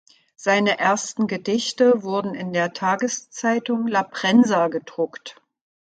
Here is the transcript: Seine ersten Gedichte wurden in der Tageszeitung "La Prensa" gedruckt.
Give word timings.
Seine 0.35 0.79
ersten 0.79 1.27
Gedichte 1.27 2.01
wurden 2.01 2.33
in 2.33 2.53
der 2.53 2.73
Tageszeitung 2.73 3.85
"La 3.85 4.01
Prensa" 4.01 4.67
gedruckt. 4.69 5.39